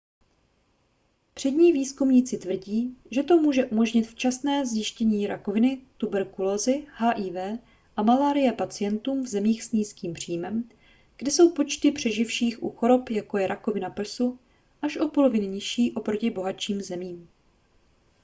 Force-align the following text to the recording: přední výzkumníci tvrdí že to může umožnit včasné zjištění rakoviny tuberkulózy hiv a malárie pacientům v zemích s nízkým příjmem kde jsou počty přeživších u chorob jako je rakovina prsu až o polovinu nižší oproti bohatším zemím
přední 1.33 1.71
výzkumníci 1.73 2.37
tvrdí 2.37 2.97
že 3.11 3.23
to 3.23 3.37
může 3.37 3.65
umožnit 3.65 4.07
včasné 4.07 4.65
zjištění 4.65 5.27
rakoviny 5.27 5.81
tuberkulózy 5.97 6.87
hiv 6.97 7.61
a 7.97 8.03
malárie 8.03 8.53
pacientům 8.53 9.23
v 9.23 9.27
zemích 9.27 9.63
s 9.63 9.71
nízkým 9.71 10.13
příjmem 10.13 10.69
kde 11.17 11.31
jsou 11.31 11.51
počty 11.53 11.91
přeživších 11.91 12.63
u 12.63 12.69
chorob 12.69 13.09
jako 13.09 13.37
je 13.37 13.47
rakovina 13.47 13.89
prsu 13.89 14.39
až 14.81 14.97
o 14.97 15.07
polovinu 15.09 15.47
nižší 15.47 15.91
oproti 15.91 16.29
bohatším 16.29 16.81
zemím 16.81 17.29